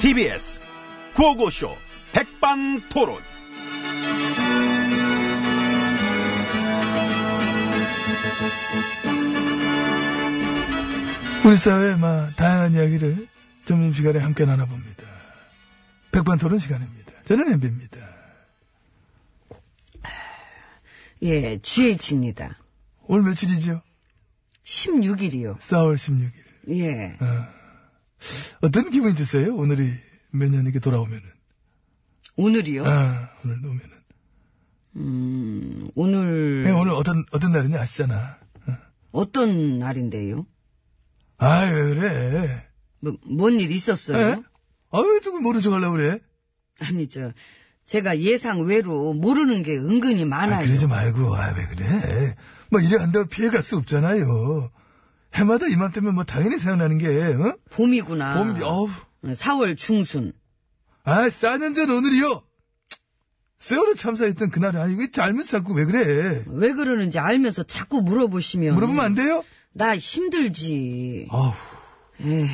TBS 0.00 0.60
구호고쇼 1.14 1.76
백반토론. 2.12 3.20
우리 11.44 11.56
사회의 11.56 11.98
막 11.98 12.34
다양한 12.36 12.74
이야기를 12.74 13.26
점심시간에 13.64 14.20
함께 14.20 14.44
나눠봅니다. 14.44 15.02
백반토론 16.12 16.60
시간입니다. 16.60 17.12
저는 17.24 17.52
엠비입니다. 17.54 17.98
예, 21.22 21.58
GH입니다. 21.58 22.56
오늘 23.02 23.24
며칠이죠? 23.24 23.82
16일이요. 24.64 25.58
4월 25.58 25.96
16일. 25.96 26.32
예. 26.70 27.16
어떤 28.60 28.90
기분이 28.90 29.14
드세요? 29.14 29.54
오늘이 29.54 29.90
몇 30.30 30.50
년 30.50 30.64
이렇게 30.64 30.78
돌아오면은. 30.78 31.22
오늘이요? 32.36 32.84
아, 32.86 33.30
오늘 33.44 33.56
오면은. 33.58 33.90
음, 34.96 35.90
오늘 35.94 36.62
그냥 36.64 36.80
오늘 36.80 36.92
어떤, 36.92 37.22
어떤 37.30 37.52
날인지 37.52 37.76
아시잖아. 37.78 38.38
어 39.12 39.24
떤 39.30 39.78
날인데요? 39.78 40.46
아, 41.38 41.60
왜 41.64 41.94
그래? 41.94 42.66
뭐, 43.00 43.16
뭔 43.24 43.58
일 43.60 43.70
있었어요? 43.70 44.18
에? 44.18 44.42
아, 44.90 44.98
왜 45.00 45.20
누구 45.20 45.40
모른 45.40 45.60
척 45.62 45.72
하려고 45.72 45.96
그래? 45.96 46.18
아니, 46.80 47.08
저, 47.08 47.32
제가 47.86 48.20
예상 48.20 48.62
외로 48.66 49.14
모르는 49.14 49.62
게 49.62 49.76
은근히 49.76 50.22
아, 50.24 50.26
많아요. 50.26 50.66
그러지 50.66 50.86
말고, 50.86 51.34
아, 51.36 51.54
왜 51.56 51.66
그래? 51.68 52.36
뭐, 52.70 52.80
이래 52.80 52.96
한다고 52.98 53.26
피해갈 53.28 53.62
수 53.62 53.76
없잖아요. 53.78 54.70
해마다 55.38 55.66
이맘때면 55.66 56.14
뭐, 56.14 56.24
당연히 56.24 56.58
생각나는 56.58 56.98
게, 56.98 57.06
어? 57.06 57.56
봄이구나. 57.70 58.34
봄, 58.34 58.62
어우. 58.62 58.88
4월 59.24 59.76
중순. 59.76 60.32
아, 61.04 61.28
4년 61.28 61.74
전 61.74 61.90
오늘이요! 61.90 62.42
세월호 63.60 63.94
참사했던 63.94 64.50
그날 64.50 64.76
아니고, 64.76 65.00
왜 65.00 65.10
잘못 65.10 65.44
자꾸 65.44 65.74
왜 65.74 65.84
그래? 65.84 66.44
왜 66.46 66.72
그러는지 66.72 67.18
알면서 67.18 67.62
자꾸 67.64 68.02
물어보시면. 68.02 68.74
물어보면 68.74 69.04
안 69.04 69.14
돼요? 69.14 69.44
나 69.72 69.96
힘들지. 69.96 71.28
아우. 71.30 71.52
에휴. 72.20 72.48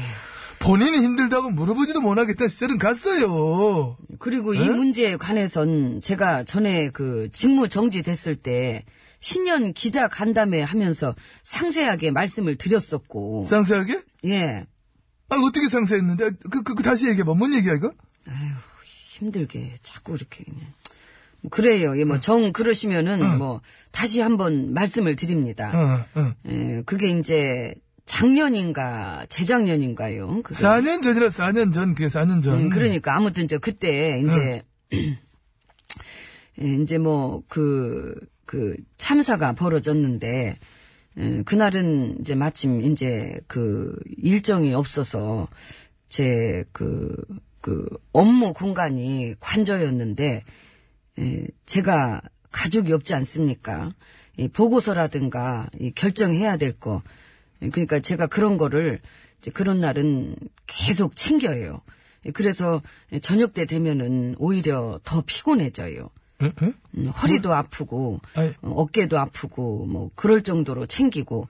본인이 0.58 0.96
힘들다고 0.98 1.50
물어보지도 1.50 2.00
못하겠다는 2.00 2.48
시절은 2.48 2.78
갔어요. 2.78 3.98
그리고 4.18 4.55
에? 4.56 4.60
이 4.60 4.68
문제에 4.70 5.16
관해선 5.16 6.00
제가 6.00 6.44
전에 6.44 6.88
그 6.88 7.28
직무 7.34 7.68
정지됐을 7.68 8.36
때 8.36 8.84
신년 9.25 9.72
기자 9.72 10.06
간담회 10.06 10.61
하면서 10.61 11.14
상세하게 11.44 12.11
말씀을 12.11 12.56
드렸었고. 12.56 13.47
상세하게? 13.48 14.03
예. 14.27 14.67
아, 15.30 15.36
어떻게 15.36 15.67
상세했는데? 15.67 16.30
그, 16.51 16.62
그, 16.62 16.74
그 16.74 16.83
다시 16.83 17.08
얘기해봐. 17.08 17.33
뭔 17.33 17.55
얘기야, 17.55 17.73
이거? 17.73 17.90
힘들게 19.08 19.77
자꾸 19.83 20.14
이렇게 20.14 20.45
그냥. 20.45 20.67
뭐 21.40 21.48
그래요. 21.51 21.98
예, 21.98 22.05
뭐, 22.05 22.20
정, 22.20 22.52
그러시면은, 22.52 23.39
뭐, 23.39 23.63
다시 23.92 24.20
한번 24.20 24.74
말씀을 24.74 25.17
드립니다. 25.17 25.73
어, 25.74 26.20
어. 26.20 26.34
예, 26.51 26.83
그게 26.84 27.08
이제, 27.08 27.74
작년인가, 28.05 29.24
재작년인가요? 29.30 30.42
그게. 30.42 30.63
4년 30.63 31.02
전이라 31.02 31.29
4년 31.29 31.73
전, 31.73 31.95
그게 31.95 32.08
4년 32.08 32.42
전. 32.42 32.64
음, 32.64 32.68
그러니까, 32.68 33.17
아무튼 33.17 33.48
저, 33.48 33.57
그때, 33.57 34.20
이제, 34.20 34.63
예, 36.61 36.74
이제 36.83 36.98
뭐, 36.98 37.42
그, 37.48 38.14
그, 38.46 38.77
참사가 38.98 39.55
벌어졌는데, 39.55 40.58
예, 41.16 41.42
그날은 41.44 42.18
이제 42.20 42.34
마침 42.34 42.82
이제 42.82 43.40
그 43.46 43.96
일정이 44.16 44.74
없어서 44.74 45.48
제 46.08 46.64
그, 46.72 47.16
그 47.60 47.86
업무 48.12 48.52
공간이 48.52 49.34
관저였는데, 49.40 50.44
예, 51.18 51.46
제가 51.66 52.20
가족이 52.50 52.92
없지 52.92 53.14
않습니까? 53.14 53.94
이 54.36 54.48
보고서라든가 54.48 55.68
이 55.78 55.92
결정해야 55.92 56.56
될 56.56 56.78
거. 56.78 57.02
예, 57.62 57.70
그러니까 57.70 58.00
제가 58.00 58.27
그런 58.27 58.58
거를 58.58 59.00
이제 59.40 59.50
그런 59.50 59.80
날은 59.80 60.36
계속 60.66 61.16
챙겨요. 61.16 61.83
예, 62.27 62.30
그래서 62.33 62.83
저녁 63.22 63.54
때 63.54 63.66
되면은 63.66 64.34
오히려 64.38 65.00
더 65.04 65.22
피곤해져요. 65.24 66.10
응? 66.42 66.52
응? 66.62 66.74
음, 66.96 67.08
허리도 67.08 67.55
아프고 67.55 68.20
아이. 68.34 68.48
어, 68.62 68.70
어깨도 68.70 69.18
아프고 69.18 69.86
뭐 69.86 70.11
그럴 70.14 70.42
정도로 70.42 70.86
챙기고 70.86 71.48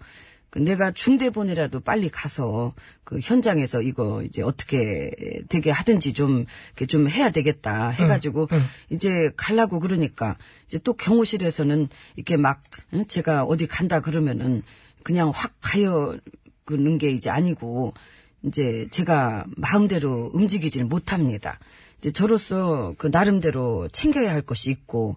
그 0.50 0.60
내가 0.60 0.92
중대본이라도 0.92 1.80
빨리 1.80 2.08
가서 2.08 2.74
그 3.02 3.18
현장에서 3.20 3.82
이거 3.82 4.22
이제 4.22 4.40
어떻게 4.40 5.10
되게 5.48 5.72
하든지 5.72 6.12
좀 6.12 6.46
이렇게 6.68 6.86
좀 6.86 7.08
해야 7.08 7.30
되겠다 7.30 7.90
해가지고 7.90 8.46
이제 8.90 9.32
갈라고 9.36 9.80
그러니까 9.80 10.36
이제 10.68 10.78
또 10.78 10.92
경호실에서는 10.92 11.88
이렇게 12.14 12.36
막 12.36 12.62
응? 12.92 13.04
제가 13.06 13.42
어디 13.42 13.66
간다 13.66 13.98
그러면은 13.98 14.62
그냥 15.02 15.32
확 15.34 15.54
가요 15.60 16.16
그는 16.64 16.98
게 16.98 17.10
이제 17.10 17.30
아니고 17.30 17.94
이제 18.44 18.86
제가 18.90 19.46
마음대로 19.56 20.30
움직이질 20.34 20.84
못합니다. 20.84 21.58
이제 22.04 22.12
저로서 22.12 22.94
그 22.98 23.06
나름대로 23.06 23.88
챙겨야 23.88 24.30
할 24.30 24.42
것이 24.42 24.70
있고 24.70 25.16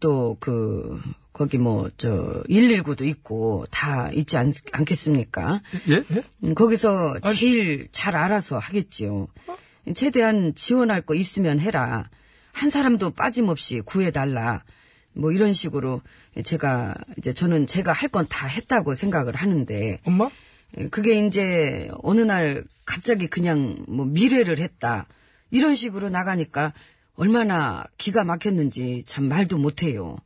또 0.00 0.38
그 0.40 0.98
거기 1.34 1.58
뭐 1.58 1.90
저 1.98 2.42
119도 2.48 3.06
있고 3.06 3.66
다 3.70 4.10
있지 4.12 4.38
않, 4.38 4.50
않겠습니까? 4.72 5.60
예? 5.90 5.96
예? 5.96 6.22
음, 6.44 6.54
거기서 6.54 7.20
제일 7.36 7.88
잘 7.92 8.16
알아서 8.16 8.58
하겠지요. 8.58 9.28
최대한 9.94 10.54
지원할 10.54 11.02
거 11.02 11.14
있으면 11.14 11.60
해라. 11.60 12.08
한 12.52 12.70
사람도 12.70 13.10
빠짐없이 13.10 13.82
구해달라. 13.84 14.64
뭐 15.12 15.32
이런 15.32 15.52
식으로 15.52 16.00
제가 16.44 16.94
이제 17.18 17.34
저는 17.34 17.66
제가 17.66 17.92
할 17.92 18.08
건 18.08 18.26
다 18.26 18.46
했다고 18.46 18.94
생각을 18.94 19.34
하는데 19.34 20.00
엄마? 20.04 20.30
예, 20.78 20.88
그게 20.88 21.26
이제 21.26 21.90
어느 22.02 22.22
날 22.22 22.64
갑자기 22.86 23.26
그냥 23.26 23.84
뭐 23.86 24.06
미래를 24.06 24.58
했다. 24.60 25.06
이런 25.52 25.74
식으로 25.76 26.08
나가니까 26.08 26.72
얼마나 27.14 27.84
기가 27.98 28.24
막혔는지 28.24 29.04
참 29.06 29.28
말도 29.28 29.58
못해요. 29.58 30.16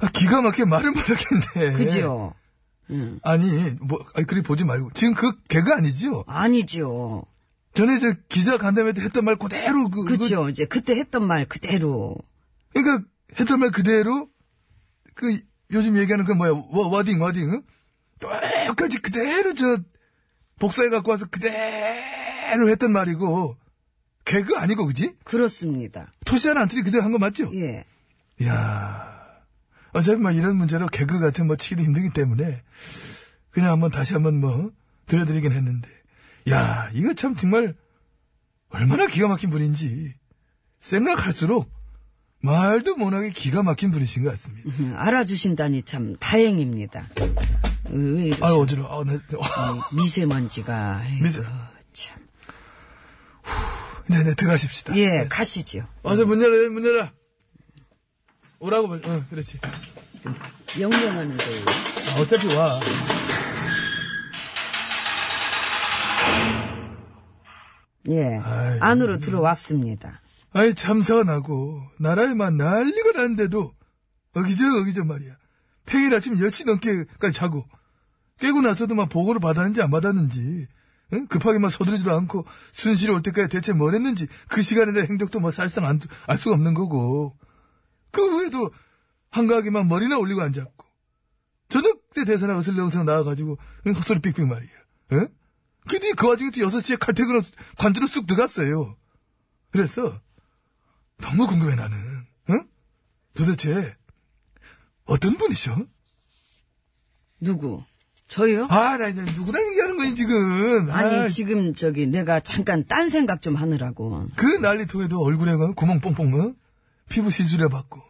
아, 0.00 0.08
기가 0.08 0.40
막히게 0.40 0.64
말을 0.64 0.90
못하겠네. 0.90 1.76
그지요? 1.76 2.34
아니, 3.22 3.70
뭐, 3.80 4.02
아니, 4.14 4.26
그리 4.26 4.42
보지 4.42 4.64
말고. 4.64 4.90
지금 4.94 5.14
그 5.14 5.42
개그 5.44 5.72
아니지요? 5.72 6.24
아니지요. 6.26 7.24
전에 7.74 7.98
저 7.98 8.14
기자 8.28 8.56
간담회 8.56 8.94
때 8.94 9.02
했던 9.02 9.26
말 9.26 9.36
그대로 9.36 9.90
그. 9.90 10.04
그죠? 10.04 10.48
이제 10.48 10.64
그때 10.64 10.94
했던 10.94 11.26
말 11.26 11.46
그대로. 11.46 12.16
그, 12.72 12.82
그러니까 12.82 13.06
했던 13.38 13.60
말 13.60 13.70
그대로 13.72 14.28
그 15.14 15.38
요즘 15.70 15.98
얘기하는 15.98 16.24
그 16.24 16.32
뭐야 16.32 16.52
워, 16.52 16.88
wording 16.88 17.20
wording 17.20 17.50
응? 17.50 17.62
똑같이 18.68 18.98
그대로 18.98 19.52
저 19.54 19.78
복사해 20.58 20.88
갖고 20.88 21.10
와서 21.10 21.26
그대로 21.30 22.23
했던 22.52 22.92
말이고 22.92 23.56
개그 24.24 24.56
아니고 24.56 24.86
그지? 24.86 25.14
그렇습니다. 25.24 26.12
토시 26.24 26.48
하나 26.48 26.62
안 26.62 26.68
틀리 26.68 26.82
그대로 26.82 27.04
한 27.04 27.12
거 27.12 27.18
맞죠? 27.18 27.50
예. 27.54 27.84
이야 28.40 29.14
어차피 29.92 30.18
뭐 30.20 30.30
이런 30.32 30.56
문제로 30.56 30.86
개그 30.86 31.20
같은 31.20 31.46
뭐 31.46 31.56
치기도 31.56 31.82
힘들기 31.82 32.10
때문에 32.10 32.62
그냥 33.50 33.70
한번 33.72 33.90
다시 33.90 34.14
한번 34.14 34.40
뭐 34.40 34.70
들려드리긴 35.06 35.52
했는데 35.52 35.88
야 36.50 36.90
이거 36.94 37.14
참 37.14 37.36
정말 37.36 37.74
얼마나 38.70 39.06
기가 39.06 39.28
막힌 39.28 39.50
분인지 39.50 40.14
생각할수록 40.80 41.70
말도 42.40 42.96
못하게 42.96 43.30
기가 43.30 43.62
막힌 43.62 43.90
분이신 43.90 44.22
것 44.24 44.30
같습니다. 44.32 44.70
음, 44.80 44.94
알아주신다니 44.96 45.82
참 45.84 46.16
다행입니다. 46.18 47.08
왜 47.90 48.24
이러시... 48.26 48.42
아 48.44 48.48
어지러워. 48.54 49.00
아, 49.00 49.04
나, 49.04 49.14
이 49.14 49.96
미세먼지가. 49.96 50.98
아이고, 50.98 51.24
미세- 51.24 51.42
참. 51.42 51.63
네네 54.06 54.34
들어가십시다. 54.34 54.96
예, 54.96 55.26
가시죠. 55.28 55.86
어서 56.02 56.26
문 56.26 56.42
열어 56.42 56.70
문 56.70 56.84
열어. 56.84 57.10
오라고 58.58 58.88
말, 58.88 59.04
어, 59.04 59.24
그렇지. 59.28 59.58
명령하는 60.78 61.36
거예요. 61.36 61.64
아, 62.16 62.20
어차피 62.20 62.46
와. 62.54 62.80
예. 68.08 68.36
아이, 68.36 68.78
안으로 68.80 69.18
들어왔습니다. 69.18 70.20
아이, 70.52 70.74
참사가 70.74 71.24
나고, 71.24 71.82
나라에만 71.98 72.56
난리가 72.56 73.12
났는데도, 73.12 73.74
어기저, 74.34 74.64
어기저 74.80 75.04
말이야. 75.04 75.36
평일 75.86 76.14
아침 76.14 76.34
10시 76.34 76.66
넘게까지 76.66 77.32
자고, 77.32 77.64
깨고 78.38 78.60
나서도 78.62 78.94
막 78.94 79.08
보고를 79.08 79.40
받았는지 79.40 79.82
안 79.82 79.90
받았는지, 79.90 80.66
응? 81.12 81.26
급하게 81.26 81.58
막 81.58 81.70
서두르지도 81.70 82.10
않고, 82.12 82.46
순실이 82.72 83.12
올 83.12 83.22
때까지 83.22 83.48
대체 83.48 83.72
뭘 83.72 83.94
했는지, 83.94 84.26
그 84.48 84.62
시간에 84.62 84.92
대한 84.92 85.08
행적도 85.08 85.40
뭐 85.40 85.50
살상 85.50 85.84
안, 85.84 86.00
알 86.26 86.38
수가 86.38 86.54
없는 86.54 86.74
거고, 86.74 87.36
그 88.10 88.22
후에도 88.22 88.70
한가하게만 89.30 89.88
머리나 89.88 90.18
올리고 90.18 90.40
앉았고, 90.40 90.84
저녁 91.68 92.10
때 92.14 92.24
대사나 92.24 92.56
어슬렁어슬렁 92.58 93.04
나와가지고, 93.04 93.58
응? 93.86 93.92
헛소리 93.92 94.20
삑삑 94.20 94.46
말이야. 94.46 94.70
응? 95.12 95.28
근데 95.86 96.12
그 96.12 96.28
와중에 96.28 96.50
또 96.50 96.60
6시에 96.60 96.98
칼퇴근을 96.98 97.42
관주로 97.76 98.06
쑥 98.06 98.26
들어갔어요. 98.26 98.96
그래서, 99.70 100.20
너무 101.18 101.46
궁금해, 101.46 101.74
나는. 101.74 101.98
응? 102.50 102.68
도대체, 103.34 103.96
어떤 105.04 105.36
분이셔? 105.36 105.86
누구? 107.40 107.84
저요? 108.28 108.66
아, 108.70 108.96
나 108.96 109.08
이제 109.08 109.22
누구랑 109.22 109.62
얘기하는 109.70 109.96
거니, 109.96 110.14
지금. 110.14 110.90
아니, 110.90 111.16
아, 111.16 111.28
지금 111.28 111.74
저기 111.74 112.06
내가 112.06 112.40
잠깐 112.40 112.84
딴 112.86 113.10
생각 113.10 113.42
좀 113.42 113.54
하느라고. 113.54 114.28
그 114.36 114.46
난리통에도 114.46 115.20
얼굴에 115.20 115.56
가 115.56 115.72
구멍 115.72 116.00
뽕뽕, 116.00 116.34
어? 116.40 116.54
피부 117.08 117.30
시술해 117.30 117.68
받고. 117.68 118.00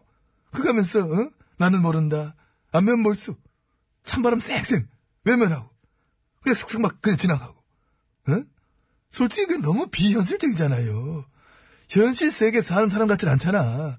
그가면서, 0.52 1.00
어? 1.00 1.31
나는 1.58 1.82
모른다. 1.82 2.37
안면 2.72 3.00
몰수. 3.00 3.37
찬바람 4.05 4.40
쌩쌩. 4.40 4.88
외면하고. 5.25 5.69
그냥 6.43 6.55
슥슥 6.55 6.81
막 6.81 7.00
그냥 7.02 7.19
지나가고. 7.19 7.55
어? 8.28 8.43
솔직히 9.11 9.46
그게 9.46 9.61
너무 9.61 9.88
비현실적이잖아요. 9.88 11.25
현실 11.88 12.31
세계 12.31 12.62
사는 12.62 12.88
사람 12.88 13.08
같진 13.08 13.28
않잖아. 13.28 13.99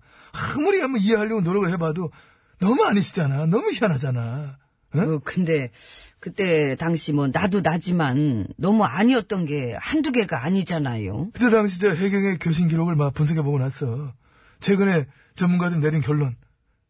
아무리 0.55 0.79
한번 0.81 1.01
이해하려고 1.01 1.41
노력을 1.41 1.69
해봐도 1.71 2.11
너무 2.59 2.83
아니시잖아. 2.85 3.45
너무 3.45 3.71
희한하잖아. 3.71 4.57
어? 4.99 5.15
어, 5.15 5.21
근데 5.23 5.71
그때 6.19 6.75
당시 6.75 7.13
뭐 7.13 7.27
나도 7.27 7.61
나지만 7.61 8.47
너무 8.57 8.83
아니었던 8.83 9.45
게 9.45 9.75
한두 9.79 10.11
개가 10.11 10.43
아니잖아요. 10.43 11.31
그때 11.33 11.49
당시 11.49 11.79
저 11.79 11.93
해경의 11.93 12.39
교신 12.39 12.67
기록을 12.67 12.95
막 12.95 13.13
분석해보고 13.13 13.59
나서 13.59 14.13
최근에 14.59 15.05
전문가들 15.35 15.81
내린 15.81 16.01
결론. 16.01 16.35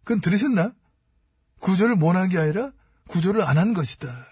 그건 0.03 0.21
들으셨나? 0.21 0.73
구조를 1.59 1.95
못한 1.95 2.29
게 2.29 2.37
아니라 2.37 2.71
구조를 3.07 3.41
안 3.41 3.57
한 3.57 3.73
것이다. 3.73 4.27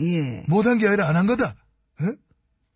예. 0.00 0.44
못한 0.48 0.78
게 0.78 0.86
아니라 0.88 1.08
안 1.08 1.16
한 1.16 1.26
거다. 1.26 1.56
어? 2.00 2.12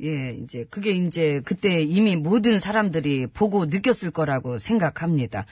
예, 0.03 0.33
이제 0.33 0.65
그게 0.71 0.91
이제 0.93 1.41
그때 1.45 1.83
이미 1.83 2.17
모든 2.17 2.59
사람들이 2.59 3.27
보고 3.27 3.67
느꼈을 3.67 4.11
거라고 4.11 4.59
생각합니다. 4.59 5.45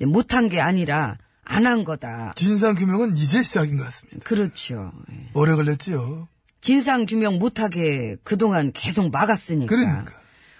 못한 0.00 0.48
게 0.48 0.60
아니라 0.60 1.18
안 1.50 1.66
한 1.66 1.82
거다. 1.84 2.32
진상규명은 2.36 3.16
이제 3.16 3.42
시작인 3.42 3.76
것 3.76 3.84
같습니다. 3.84 4.20
그렇죠. 4.24 4.92
예. 5.12 5.30
오래 5.34 5.54
걸렸지요. 5.56 6.28
진상 6.60 7.06
규명 7.06 7.38
못하게 7.38 8.16
그동안 8.22 8.70
계속 8.72 9.10
막았으니까. 9.10 9.74
그러니까. 9.74 10.06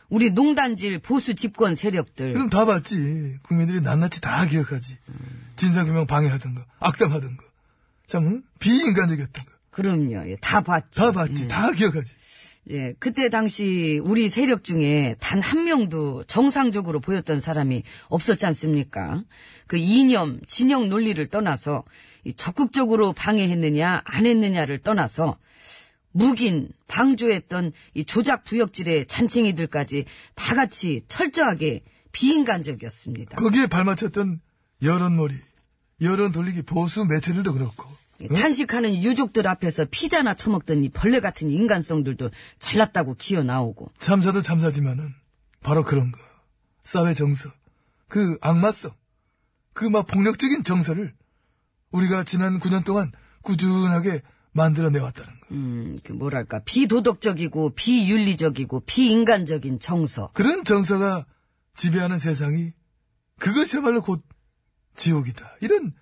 우리 0.09 0.31
농단질 0.33 0.99
보수 0.99 1.37
집권 1.37 1.77
세력들 1.77 2.33
그럼 2.33 2.51
다 2.51 2.65
봤지. 2.65 3.37
국민들이 3.43 3.81
낱낱이 3.81 4.21
다 4.21 4.45
기억하지. 4.47 4.97
진상규명 5.55 6.07
방해하던 6.07 6.55
거, 6.57 6.65
악담하던 6.81 7.37
거. 7.37 7.45
참, 8.09 8.27
응? 8.27 8.43
비인간적이었던 8.59 9.45
거. 9.45 9.51
그럼요. 9.71 10.29
예, 10.29 10.37
다 10.41 10.61
봤지. 10.63 10.99
다 10.99 11.13
봤지. 11.13 11.45
예. 11.45 11.49
다 11.49 11.71
기억하지. 11.71 12.11
예, 12.71 12.95
그때 13.01 13.29
당시 13.29 14.01
우리 14.05 14.29
세력 14.29 14.63
중에 14.63 15.17
단 15.21 15.41
한 15.41 15.65
명도 15.65 16.23
정상적으로 16.25 17.01
보였던 17.01 17.41
사람이 17.41 17.83
없었지 18.09 18.47
않습니까? 18.47 19.25
그 19.67 19.77
이념, 19.77 20.41
진영 20.47 20.89
논리를 20.89 21.25
떠나서 21.27 21.85
이 22.25 22.33
적극적으로 22.33 23.13
방해했느냐, 23.13 24.03
안 24.05 24.27
했느냐를 24.27 24.79
떠나서 24.79 25.39
묵인, 26.13 26.69
방조했던 26.87 27.73
이 27.95 28.05
조작 28.05 28.45
부역질의 28.45 29.07
잔챙이들까지 29.07 30.05
다 30.35 30.55
같이 30.55 31.01
철저하게 31.09 31.83
비인간적이었습니다. 32.13 33.37
거기에 33.37 33.67
발맞췄던 33.67 34.41
여론몰이, 34.83 35.35
여론 36.03 36.33
돌리기 36.33 36.63
보수 36.63 37.05
매체들도 37.05 37.53
그렇고. 37.55 37.89
이 38.21 38.29
탄식하는 38.29 39.03
유족들 39.03 39.49
앞에서 39.49 39.87
피자나 39.91 40.35
처먹던 40.35 40.85
이 40.85 40.89
벌레 40.91 41.21
같은 41.21 41.51
인간성들도 41.51 42.31
잘났다고 42.59 43.15
기어 43.15 43.43
나오고. 43.43 43.91
참사도 43.99 44.43
참사지만은 44.43 45.15
바로 45.63 45.85
그런 45.85 46.13
거. 46.13 46.19
사회 46.85 47.15
정서, 47.15 47.51
그 48.09 48.37
악마성, 48.41 48.93
그 49.73 49.89
막 49.89 50.07
폭력적인 50.07 50.65
정서를 50.65 51.15
우리가 51.93 52.25
지난 52.25 52.59
9년 52.59 52.85
동안 52.85 53.11
꾸준하게 53.43 54.23
만들어내왔다는 54.53 55.41
거. 55.41 55.47
음, 55.53 55.99
그 56.05 56.13
뭐랄까 56.13 56.61
비도덕적이고 56.65 57.71
비윤리적이고 57.75 58.81
비인간적인 58.81 59.79
정서. 59.81 60.31
그런 60.35 60.65
정서가 60.65 61.25
지배하는 61.77 62.19
세상이 62.19 62.73
그것이야말로 63.39 64.03
곧 64.03 64.23
지옥이다. 64.97 65.57
이런 65.63 65.93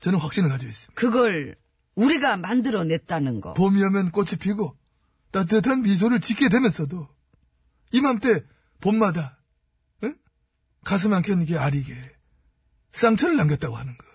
저는 0.00 0.18
확신을 0.18 0.48
가지고 0.48 0.70
있습니다. 0.70 1.00
그걸 1.00 1.56
우리가 1.96 2.36
만들어냈다는 2.36 3.40
거. 3.40 3.54
봄이 3.54 3.82
오면 3.82 4.12
꽃이 4.12 4.32
피고 4.40 4.76
따뜻한 5.32 5.82
미소를 5.82 6.20
짓게 6.20 6.48
되면서도 6.48 7.08
이맘때 7.92 8.44
봄마다 8.80 9.38
응? 10.04 10.14
가슴 10.84 11.12
한켠 11.12 11.42
이게 11.42 11.56
아리게 11.58 11.94
상처를 12.92 13.36
남겼다고 13.36 13.76
하는 13.76 13.96
거. 13.96 14.06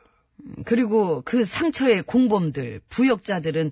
그리고 0.65 1.21
그 1.21 1.45
상처의 1.45 2.01
공범들, 2.03 2.81
부역자들은 2.89 3.71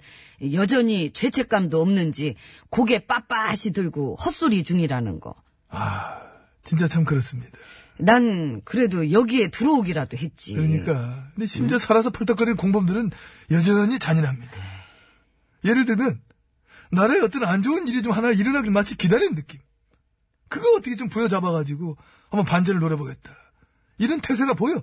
여전히 0.54 1.10
죄책감도 1.12 1.82
없는지 1.82 2.36
고개 2.70 3.00
빳빳이 3.00 3.74
들고 3.74 4.16
헛소리 4.16 4.64
중이라는 4.64 5.20
거. 5.20 5.34
아, 5.70 6.22
진짜 6.64 6.88
참 6.88 7.06
그렇습니다. 7.06 7.58
난 8.00 8.62
그래도 8.64 9.12
여기에 9.12 9.50
들어오기라도 9.50 10.18
했지. 10.18 10.54
그러니까. 10.54 11.28
근데 11.36 11.46
심지어 11.46 11.78
살아서 11.78 12.10
펄떡거리는 12.10 12.56
공범들은 12.58 13.12
여전히 13.52 14.00
잔인합니다. 14.00 14.52
예를 15.66 15.86
들면, 15.86 16.22
나라에 16.92 17.20
어떤 17.20 17.44
안 17.44 17.62
좋은 17.62 17.88
일이 17.88 18.02
좀 18.02 18.14
하나 18.14 18.32
일어나길 18.32 18.72
마치 18.72 18.96
기다리는 18.96 19.36
느낌. 19.36 19.60
그거 20.48 20.70
어떻게 20.78 20.96
좀 20.96 21.10
부여잡아가지고 21.10 21.98
한번 22.30 22.46
반전을 22.46 22.80
노려보겠다. 22.80 23.36
이런 23.98 24.22
태세가 24.22 24.54
보여. 24.54 24.82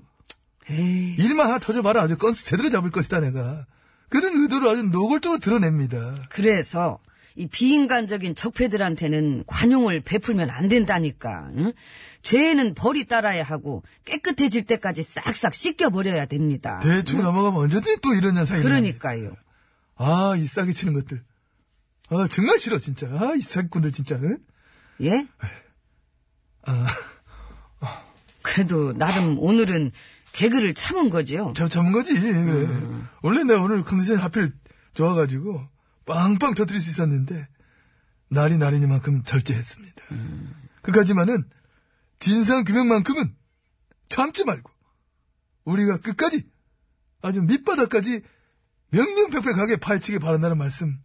에이, 0.68 1.16
일만 1.18 1.46
하나 1.46 1.58
터져봐라. 1.58 2.02
아주 2.02 2.18
건스 2.18 2.44
제대로 2.44 2.70
잡을 2.70 2.90
것이다, 2.90 3.20
내가. 3.20 3.66
그런 4.08 4.36
의도를 4.42 4.68
아주 4.68 4.82
노골적으로 4.84 5.40
드러냅니다. 5.40 6.14
그래서 6.28 6.98
이 7.36 7.46
비인간적인 7.46 8.34
적폐들한테는 8.34 9.44
관용을 9.46 10.00
베풀면 10.00 10.50
안 10.50 10.68
된다니까. 10.68 11.50
응? 11.58 11.72
죄에는 12.22 12.74
벌이 12.74 13.06
따라야 13.06 13.42
하고 13.42 13.82
깨끗해질 14.06 14.64
때까지 14.64 15.02
싹싹 15.02 15.54
씻겨버려야 15.54 16.26
됩니다. 16.26 16.80
대충 16.82 17.20
넘어가면 17.20 17.60
언제든지 17.60 18.00
또 18.00 18.14
이런 18.14 18.36
현상이. 18.36 18.62
그러니까요. 18.62 19.36
아, 19.96 20.34
이 20.36 20.44
싸게 20.46 20.72
치는 20.72 20.94
것들. 20.94 21.22
아, 22.08 22.26
정말 22.30 22.58
싫어, 22.58 22.78
진짜. 22.78 23.06
아, 23.08 23.34
이 23.36 23.40
사기꾼들, 23.40 23.92
진짜. 23.92 24.16
응? 24.16 24.38
예? 25.02 25.26
아, 26.64 26.86
그래도 28.42 28.92
나름 28.94 29.38
오늘은 29.38 29.92
개그를 30.32 30.74
참은 30.74 31.10
거죠. 31.10 31.52
참, 31.56 31.68
참은 31.68 31.92
거지. 31.92 32.18
그래. 32.18 32.68
원래 33.22 33.44
내가 33.44 33.62
오늘 33.62 33.84
컨디션이 33.84 34.20
하필 34.20 34.52
좋아가지고, 34.94 35.68
빵빵 36.06 36.54
터뜨릴 36.54 36.80
수 36.80 36.90
있었는데, 36.90 37.48
날이 38.28 38.56
날이니만큼 38.56 39.22
절제했습니다. 39.24 40.02
그까지만은, 40.82 41.48
진상 42.18 42.64
규명만큼은 42.64 43.36
참지 44.08 44.44
말고, 44.44 44.70
우리가 45.64 45.98
끝까지, 45.98 46.48
아주 47.22 47.42
밑바닥까지 47.42 48.22
명명백백하게 48.90 49.76
파헤치기 49.76 50.20
바란다는 50.20 50.56
말씀, 50.56 50.98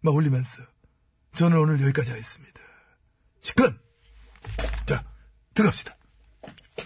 막 0.00 0.14
올리면서, 0.14 0.62
저는 1.34 1.56
오늘 1.56 1.80
여기까지 1.80 2.10
하겠습니다. 2.10 2.60
시간! 3.40 3.78
자, 4.86 5.04
들어갑시다. 5.54 5.96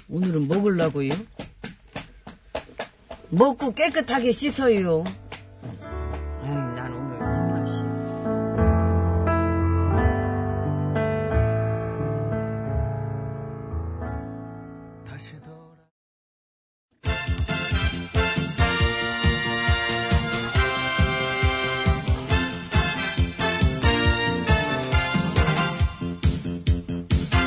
오늘은 0.08 0.46
먹으려고요? 0.46 1.14
먹고 3.30 3.74
깨끗하게 3.74 4.32
씻어요. 4.32 5.04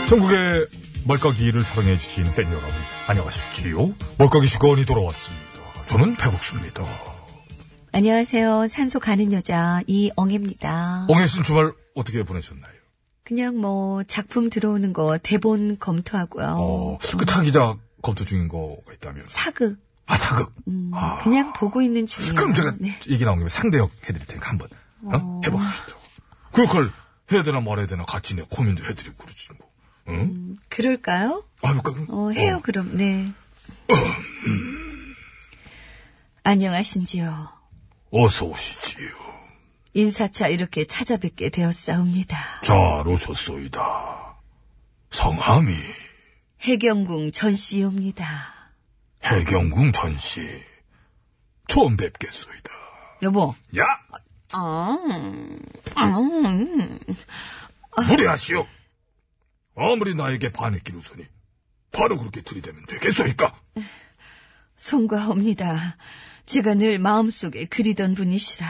전국의 0.08 0.68
말까기를 1.08 1.62
사랑해주신 1.64 2.26
팬 2.36 2.46
여러분, 2.48 2.70
안녕하십지요? 3.08 3.94
말까기 4.20 4.48
시간이 4.48 4.86
돌아왔습니다. 4.86 5.46
저는 5.88 6.16
배국수입니다. 6.16 6.84
안녕하세요. 7.92 8.68
산소 8.68 9.00
가는 9.00 9.32
여자 9.34 9.82
이엉입니다. 9.88 11.08
옹혜 11.10 11.26
씨는 11.26 11.44
주말 11.44 11.72
어떻게 11.96 12.24
보내셨나요? 12.24 12.72
그냥 13.24 13.58
뭐 13.58 14.04
작품 14.04 14.50
들어오는 14.52 14.94
거 14.94 15.18
대본 15.22 15.80
검토하고요. 15.80 16.56
어, 16.60 16.98
그 17.18 17.26
타기자 17.26 17.76
검토 18.04 18.26
중인 18.26 18.48
거가 18.48 18.94
있다면. 18.94 19.26
사극. 19.28 19.78
아, 20.06 20.18
사극. 20.18 20.54
아, 20.94 21.24
그냥 21.24 21.52
보고 21.54 21.82
있는 21.82 22.06
중이에요. 22.06 22.36
그럼 22.36 22.54
제가 22.54 22.76
네. 22.80 22.96
얘기 23.10 23.26
나온 23.26 23.40
김에 23.40 23.50
상대역 23.50 23.90
해드릴 24.08 24.28
테니까 24.28 24.50
한번, 24.50 24.68
어? 25.06 25.42
해봅시다. 25.44 25.96
그 26.52 26.64
역할 26.64 26.92
해야 27.32 27.42
되나 27.42 27.60
말아야 27.60 27.88
되나 27.88 28.04
같이 28.06 28.36
내 28.36 28.44
고민도 28.48 28.84
해드리고 28.86 29.16
그러지, 29.18 29.50
뭐. 29.58 29.68
응? 30.08 30.58
그럴까요? 30.70 31.44
아, 31.62 31.82
그러니까. 31.82 32.14
어, 32.14 32.32
해요, 32.32 32.60
그럼. 32.64 32.96
네. 32.98 33.32
안녕하신지요. 36.44 37.50
어서 38.12 38.46
오시지요. 38.46 39.10
인사차 39.94 40.48
이렇게 40.48 40.86
찾아뵙게 40.86 41.50
되었사옵니다. 41.50 42.62
잘 42.64 43.08
오셨소이다. 43.08 44.36
성함이 45.10 45.76
해경궁 46.62 47.32
전씨옵니다. 47.32 48.54
해경궁 49.24 49.92
전씨. 49.94 50.64
처음 51.68 51.98
뵙겠소이다. 51.98 52.72
여보. 53.24 53.56
야! 53.78 53.86
아, 54.54 54.98
음. 55.96 57.00
무리하시오. 58.08 58.68
아무리 59.76 60.16
나에게 60.16 60.52
반했기로서니 60.52 61.26
바로 61.92 62.18
그렇게 62.18 62.42
들이대면 62.42 62.86
되겠소이까? 62.86 63.54
송과옵니다. 64.78 65.98
제가 66.46 66.76
늘 66.76 67.00
마음속에 67.00 67.66
그리던 67.66 68.16
분이시라. 68.16 68.68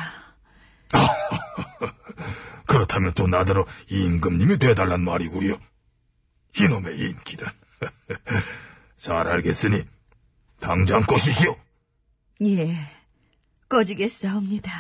그렇다면 2.68 3.14
또 3.14 3.28
나더러 3.28 3.66
임금님이 3.90 4.58
돼달란 4.60 5.02
말이구려. 5.04 5.60
이놈의 6.60 7.00
인기란. 7.00 7.54
잘 8.98 9.28
알겠으니 9.28 9.86
당장 10.60 11.04
꺼시시오. 11.04 11.58
예, 12.46 12.76
꺼지겠사옵니다. 13.70 14.72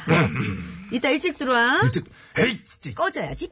이따 0.91 1.09
일찍 1.09 1.37
들어와. 1.37 1.81
일찍, 1.83 2.05
에이, 2.37 2.93
꺼져야지. 2.93 3.49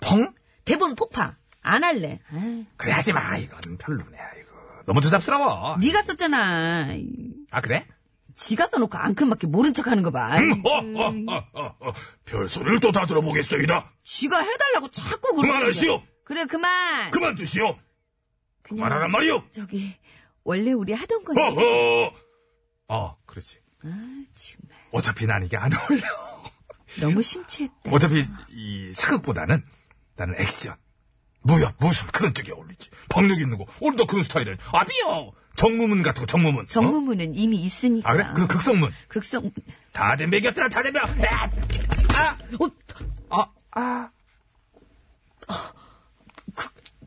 펑! 0.00 0.18
펑? 0.24 0.34
대본 0.66 0.94
폭파. 0.96 1.36
안 1.62 1.82
할래. 1.82 2.20
아이, 2.30 2.66
그래 2.76 2.92
하지 2.92 3.12
마. 3.12 3.36
이건 3.38 3.78
별로네. 3.78 4.18
이거 4.40 4.52
너무 4.84 5.00
조잡스러워. 5.00 5.78
네가 5.78 6.02
썼잖아. 6.02 6.88
아 7.50 7.60
그래? 7.62 7.86
지가 8.36 8.66
써놓고 8.66 8.98
앙큼맞게 8.98 9.46
모른 9.46 9.72
척하는 9.72 10.02
거 10.02 10.10
봐. 10.10 10.36
음, 10.36 10.62
어, 10.66 10.78
어, 10.78 11.46
어, 11.54 11.76
어. 11.80 11.92
별 12.26 12.48
소리를 12.48 12.80
또 12.80 12.92
다 12.92 13.06
들어보겠소이다. 13.06 13.92
지가 14.04 14.40
해달라고 14.42 14.88
자꾸 14.90 15.34
그러는 15.36 15.54
그만하시오. 15.54 16.02
그래 16.24 16.44
그만. 16.44 17.10
그만 17.12 17.34
두시오. 17.34 17.78
그냥 18.62 18.82
말하란 18.82 19.10
말이오. 19.10 19.44
저기 19.52 19.96
원래 20.44 20.72
우리 20.72 20.92
하던 20.92 21.24
거니. 21.24 21.40
어허. 21.40 22.12
어, 22.88 23.16
그렇지. 23.24 23.58
아 23.84 23.88
정말 24.34 24.78
어차피 24.92 25.26
난 25.26 25.44
이게 25.44 25.56
안 25.56 25.70
어울려. 25.72 26.02
너무 27.00 27.22
심취했다. 27.22 27.90
어차피 27.90 28.24
이 28.50 28.92
사극보다는 28.94 29.64
나는 30.16 30.34
액션, 30.38 30.74
무협, 31.42 31.74
무술 31.78 32.08
그런 32.08 32.34
쪽이 32.34 32.52
어울리지. 32.52 32.90
박력 33.08 33.40
있는 33.40 33.58
거. 33.58 33.66
오늘도 33.80 34.06
그런 34.06 34.24
스타일은 34.24 34.56
아비요. 34.72 35.32
정무문 35.56 36.02
같은 36.02 36.22
거 36.22 36.26
정무문. 36.26 36.64
어? 36.64 36.68
정무문은 36.68 37.34
이미 37.34 37.56
있으니까. 37.62 38.10
아 38.10 38.14
그래? 38.14 38.26
그 38.34 38.46
극성문. 38.46 38.90
극성 39.08 39.50
다 39.92 40.16
덤벼겼더라 40.16 40.68
다 40.68 40.82
덤벼. 40.82 40.98
야! 41.24 41.50
아, 42.14 42.36
어, 42.60 42.70
아, 43.30 43.46
아. 43.72 44.10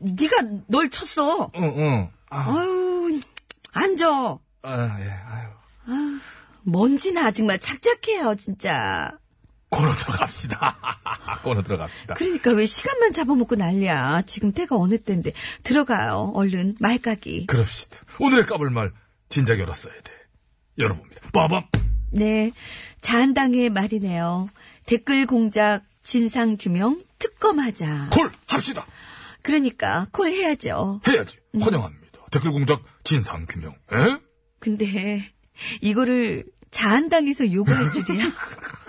네가 0.02 0.36
널 0.66 0.88
쳤어. 0.88 1.50
응, 1.56 1.62
응. 1.76 2.10
아, 2.30 2.50
아유 2.58 3.20
앉아. 3.72 4.38
아, 4.62 4.98
예, 5.00 5.10
아유. 5.10 6.20
먼지나 6.62 7.30
정말 7.32 7.58
착착해요 7.58 8.34
진짜. 8.36 9.18
코너 9.70 9.92
들어갑시다. 9.94 10.76
코너 11.42 11.62
들어갑시다. 11.62 12.14
그러니까 12.14 12.52
왜 12.52 12.66
시간만 12.66 13.12
잡아먹고 13.12 13.54
난리야. 13.54 14.22
지금 14.22 14.52
때가 14.52 14.76
어느 14.76 14.98
때인데 14.98 15.32
들어가요. 15.62 16.32
얼른 16.34 16.76
말까기. 16.80 17.46
그럽시다. 17.46 17.98
오늘의 18.18 18.46
까불 18.46 18.70
말 18.70 18.92
진작 19.28 19.58
열었어야 19.58 19.94
돼. 20.02 20.12
열어봅니다. 20.78 21.30
빠밤. 21.32 21.64
네, 22.12 22.50
자한당의 23.00 23.70
말이네요. 23.70 24.50
댓글 24.86 25.26
공작 25.26 25.82
진상 26.02 26.56
규명 26.58 26.98
특검하자. 27.18 28.08
콜 28.10 28.32
합시다. 28.48 28.84
그러니까 29.42 30.08
콜 30.10 30.32
해야죠. 30.32 31.00
해야지. 31.06 31.38
환영합니다. 31.58 32.26
댓글 32.32 32.50
공작 32.50 32.82
진상 33.04 33.46
규명. 33.48 33.72
에? 33.92 34.18
근데 34.58 35.22
이거를 35.80 36.44
자한당에서 36.70 37.52
요구할 37.52 37.92
줄이야. 37.92 38.24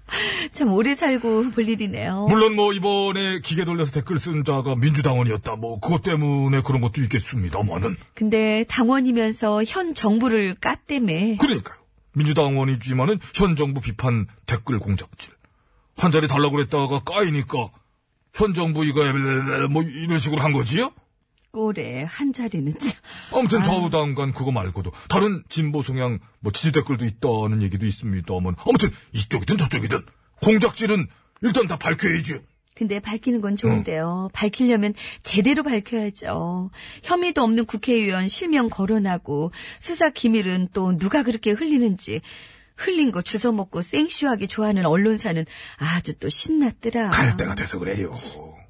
참 0.52 0.72
오래 0.72 0.94
살고 0.94 1.50
볼 1.50 1.68
일이네요. 1.68 2.26
물론 2.28 2.54
뭐 2.54 2.72
이번에 2.72 3.40
기계 3.40 3.64
돌려서 3.64 3.92
댓글 3.92 4.18
쓴 4.18 4.44
자가 4.44 4.76
민주당원이었다. 4.76 5.56
뭐 5.56 5.80
그것 5.80 6.02
때문에 6.02 6.62
그런 6.62 6.80
것도 6.80 7.02
있겠습니다만은. 7.02 7.96
근데 8.14 8.64
당원이면서 8.68 9.64
현 9.64 9.94
정부를 9.94 10.56
깠대매. 10.56 11.38
그러니까요. 11.38 11.78
민주당원이지만은 12.14 13.18
현 13.34 13.56
정부 13.56 13.80
비판 13.80 14.26
댓글 14.46 14.78
공작질. 14.78 15.32
한 15.96 16.12
자리 16.12 16.28
달라고 16.28 16.56
그랬다가 16.56 17.00
까이니까 17.04 17.70
현 18.34 18.54
정부 18.54 18.84
이거 18.84 19.02
뭐 19.70 19.82
이런 19.82 20.18
식으로 20.18 20.42
한 20.42 20.52
거지요? 20.52 20.90
꼴에 21.52 22.04
한 22.04 22.32
자리는 22.32 22.72
참. 22.78 22.92
아무튼 23.32 23.62
좌우당간 23.62 24.32
그거 24.32 24.50
말고도 24.50 24.90
다른 25.08 25.44
진보 25.48 25.82
성향 25.82 26.18
뭐 26.40 26.50
지지 26.50 26.72
댓글도 26.72 27.04
있다는 27.04 27.62
얘기도 27.62 27.86
있습니다만 27.86 28.56
아무튼 28.58 28.90
이쪽이든 29.12 29.58
저쪽이든 29.58 30.02
공작질은 30.42 31.06
일단 31.42 31.66
다 31.66 31.76
밝혀야지. 31.76 32.40
근데 32.74 33.00
밝히는 33.00 33.42
건 33.42 33.54
좋은데요. 33.54 34.30
밝히려면 34.32 34.94
제대로 35.22 35.62
밝혀야죠. 35.62 36.70
혐의도 37.02 37.42
없는 37.42 37.66
국회의원 37.66 38.28
실명 38.28 38.70
거론하고 38.70 39.52
수사 39.78 40.08
기밀은 40.08 40.68
또 40.72 40.96
누가 40.96 41.22
그렇게 41.22 41.50
흘리는지 41.50 42.22
흘린 42.76 43.12
거 43.12 43.22
주워 43.22 43.52
먹고 43.52 43.82
생쇼하게 43.82 44.46
좋아하는 44.46 44.86
언론사는 44.86 45.44
아주 45.78 46.14
또 46.18 46.28
신났더라. 46.28 47.10
갈 47.10 47.36
때가 47.36 47.54
돼서 47.54 47.78
그래요. 47.78 48.12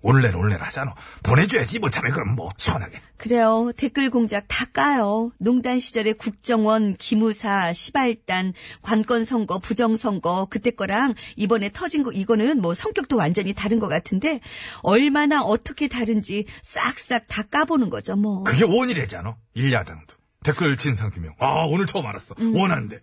올레는 0.04 0.37
올레 0.37 0.56
하잖아. 0.56 0.94
보내줘야지 1.23 1.78
뭐 1.78 1.88
참에 1.88 2.11
그럼 2.11 2.35
뭐 2.35 2.49
시원하게. 2.56 3.00
그래요. 3.18 3.71
댓글 3.76 4.11
공작 4.11 4.47
다 4.49 4.64
까요. 4.64 5.30
농단 5.38 5.78
시절에 5.78 6.12
국정원, 6.14 6.97
기무사, 6.97 7.73
시발단, 7.73 8.52
관건 8.82 9.25
선거, 9.25 9.61
부정 9.61 9.97
선거 9.97 10.49
그때 10.50 10.73
거랑 10.73 11.14
이번에 11.37 11.71
터진 11.73 12.02
거 12.02 12.11
이거는 12.11 12.61
뭐 12.61 12.75
성격도 12.75 13.16
완전히 13.16 13.52
다른 13.54 13.78
것 13.78 13.87
같은데 13.87 14.40
얼마나 14.82 15.42
어떻게 15.42 15.87
다른지 15.87 16.47
싹싹 16.62 17.28
다 17.28 17.42
까보는 17.44 17.88
거죠 17.88 18.16
뭐. 18.16 18.42
그게 18.42 18.64
원이래잖아. 18.64 19.37
일야당도. 19.54 20.16
댓글 20.42 20.76
진상 20.76 21.11
규명. 21.12 21.35
아 21.38 21.64
오늘 21.68 21.87
처음 21.87 22.06
알았어. 22.06 22.35
원한데. 22.40 22.99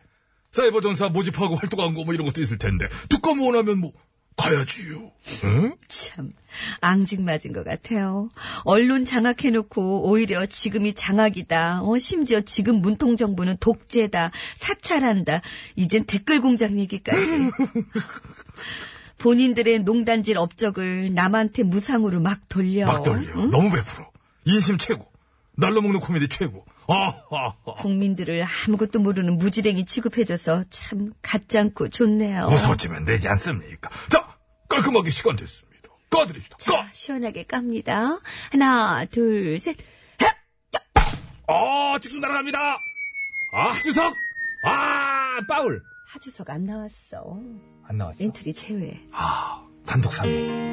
사이버 0.52 0.82
전사 0.82 1.10
모집하고 1.10 1.56
활동한 1.56 1.94
거 1.94 2.04
뭐 2.04 2.14
이런 2.14 2.26
것도 2.26 2.42
있을 2.42 2.58
텐데. 2.58 2.88
특검 3.10 3.40
원하면 3.42 3.80
뭐 3.80 3.92
가야지요. 4.38 5.12
응? 5.44 5.76
참 5.90 6.32
앙증맞은 6.80 7.52
것 7.54 7.66
같아요. 7.66 8.30
언론 8.64 9.04
장악해놓고 9.04 10.10
오히려 10.10 10.46
지금이 10.46 10.94
장악이다. 10.94 11.82
어, 11.84 11.98
심지어 12.00 12.40
지금 12.42 12.82
문통 12.82 13.18
정부는 13.18 13.58
독재다. 13.60 14.32
사찰한다. 14.56 15.42
이젠 15.76 16.06
댓글 16.06 16.40
공작 16.42 16.78
얘기까지. 16.78 17.20
본인들의 19.18 19.80
농단질 19.80 20.38
업적을 20.38 21.14
남한테 21.14 21.64
무상으로 21.64 22.22
막 22.22 22.40
돌려. 22.48 22.86
막 22.86 23.04
돌려. 23.04 23.34
응? 23.36 23.50
너무 23.52 23.70
베풀어. 23.70 24.10
인심 24.46 24.78
최고. 24.78 25.06
날로 25.58 25.82
먹는 25.82 26.00
코미디 26.00 26.30
최고. 26.30 26.66
아. 26.92 27.54
국민들을 27.78 28.44
아무것도 28.68 29.00
모르는 29.00 29.38
무지랭이 29.38 29.86
취급해줘서 29.86 30.64
참 30.70 31.14
같지 31.22 31.58
않고 31.60 31.90
좋네요. 31.90 32.46
웃어지면 32.46 33.06
되지 33.06 33.28
않습니까? 33.30 33.90
자, 34.10 34.36
깔끔하게 34.68 35.10
시간 35.12 35.36
됐습니다. 35.36 35.90
까드립시다. 36.10 36.58
자, 36.58 36.72
까! 36.72 36.88
시원하게 36.92 37.44
깝니다. 37.44 38.20
하나, 38.52 39.06
둘, 39.06 39.60
셋. 39.60 39.78
아, 41.48 41.98
직수 42.00 42.20
날아갑니다. 42.20 42.60
아, 43.52 43.70
하주석! 43.72 44.16
아, 44.64 45.40
파울! 45.48 45.82
하주석 46.08 46.50
안 46.50 46.66
나왔어. 46.66 47.40
안 47.84 47.98
나왔어. 47.98 48.24
엔트리 48.24 48.54
제외. 48.54 49.02
아, 49.12 49.64
단독 49.86 50.12
3위. 50.12 50.70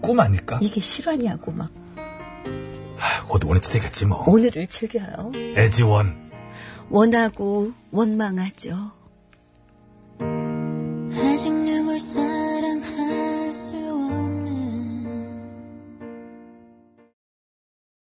꿈 0.00 0.20
아닐까? 0.20 0.60
이게 0.62 0.80
실화냐고 0.80 1.50
막 1.50 1.70
아, 1.74 1.85
곧 3.28 3.44
원위치 3.44 3.70
되겠지 3.72 4.06
뭐. 4.06 4.24
오늘을 4.26 4.66
즐겨요. 4.66 5.32
애즈원. 5.56 6.30
원하고 6.88 7.72
원망하죠. 7.90 8.92
아직 11.18 11.52
누굴 11.52 11.98
사랑 11.98 12.45